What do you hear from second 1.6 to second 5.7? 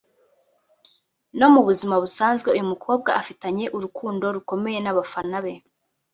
buzima busanzwe uyu mukobwa afitanye urukundo rukomeye n’abafana be